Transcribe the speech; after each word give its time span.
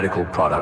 medical 0.00 0.24
product. 0.26 0.57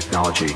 technology. 0.00 0.52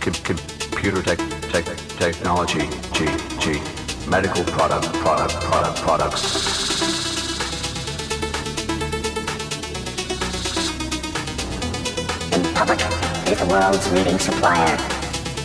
computer 0.00 1.02
tech, 1.02 1.18
tech, 1.52 1.64
technology, 1.98 2.68
G, 2.92 3.06
G, 3.38 3.60
medical 4.08 4.42
product, 4.44 4.92
product, 4.94 5.34
product, 5.34 5.76
products. 5.82 6.24
In 12.32 12.42
public, 12.54 12.80
is 13.30 13.38
the 13.38 13.46
world's 13.48 13.92
leading 13.92 14.18
supplier 14.18 14.74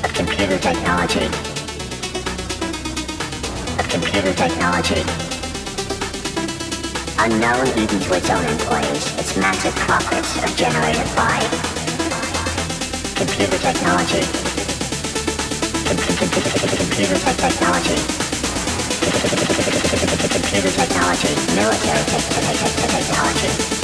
of 0.04 0.14
computer 0.16 0.58
technology 0.58 1.49
computer 4.10 4.34
technology. 4.34 5.02
Unknown 7.20 7.68
even 7.78 8.00
to 8.00 8.18
its 8.18 8.28
own 8.32 8.44
employees, 8.46 9.06
its 9.20 9.38
massive 9.38 9.76
profits 9.76 10.36
are 10.42 10.50
generated 10.58 11.06
by 11.16 11.38
computer 13.14 13.60
technology. 13.60 14.26
Computer 15.86 16.26
technology. 16.26 18.02
Computer 20.34 20.72
technology. 20.72 21.36
Military 21.54 22.04
technology. 22.10 23.80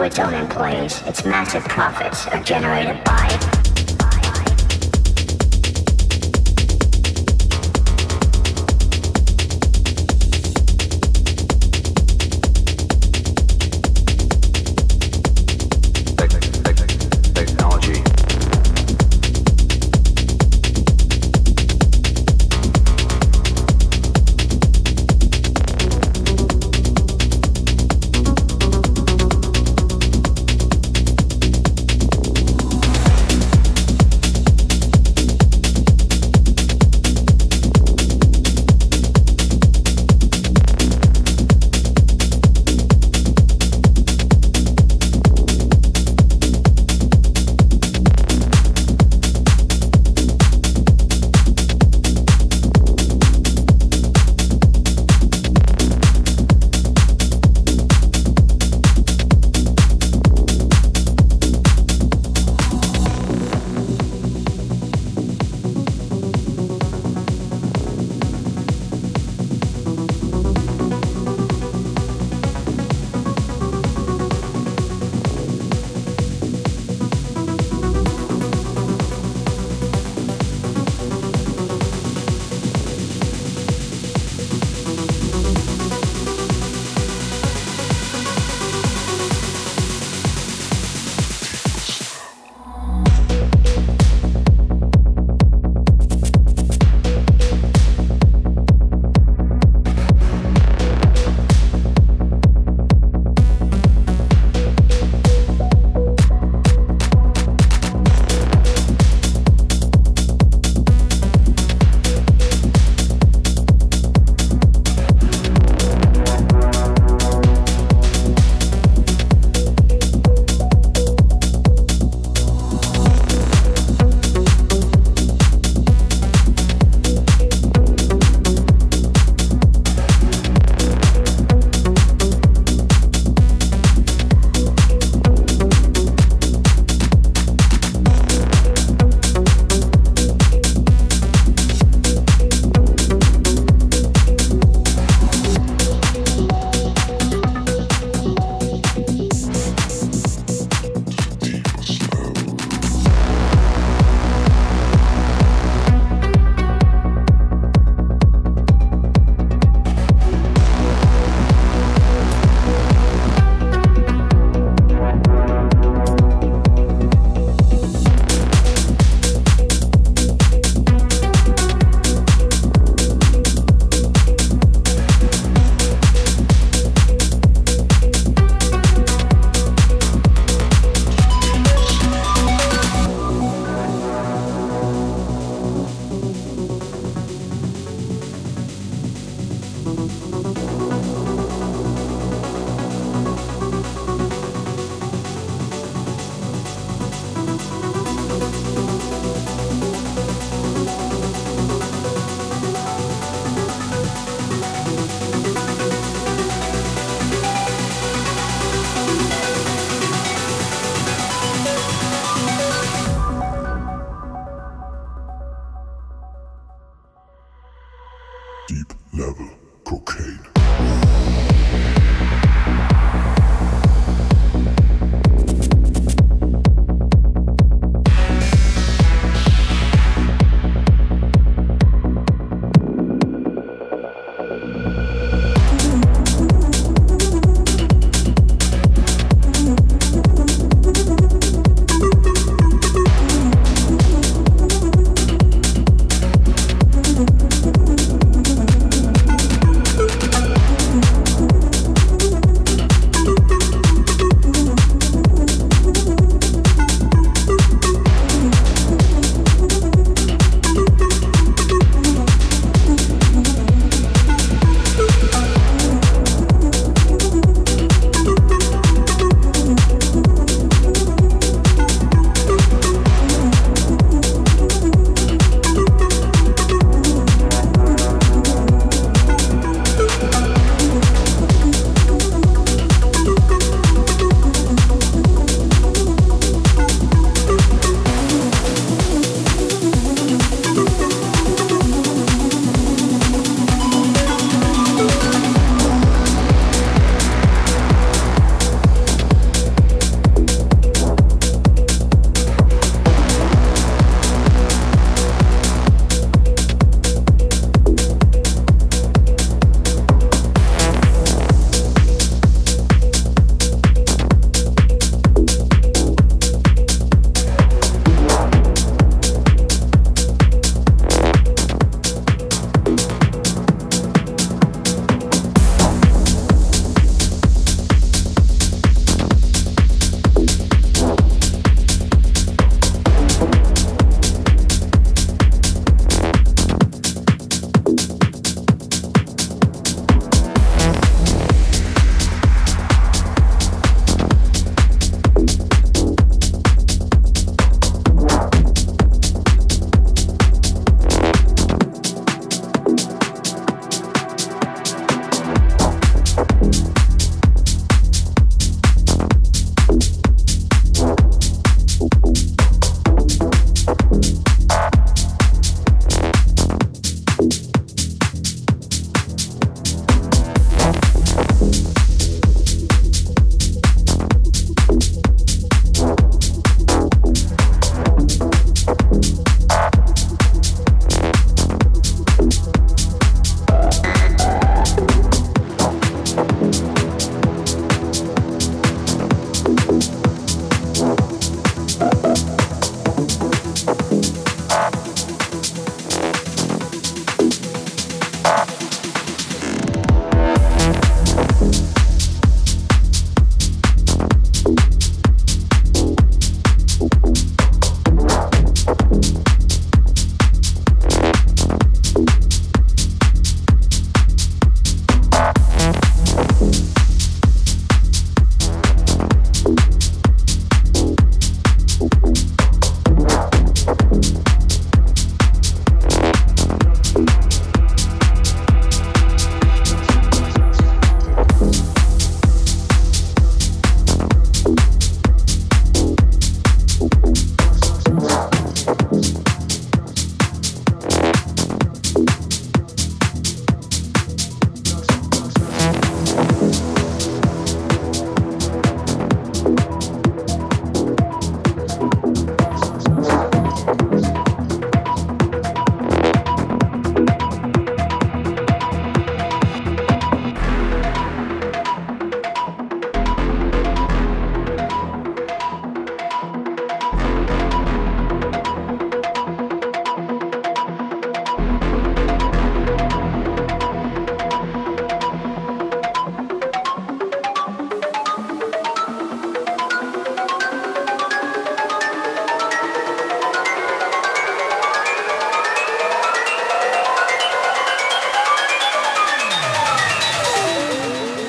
Its 0.00 0.18
own 0.20 0.32
employees. 0.32 1.02
its 1.06 1.24
massive 1.24 1.64
profits 1.64 2.26
are 2.28 2.40
generated 2.42 2.97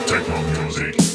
techno 0.10 0.42
music. 0.42 1.09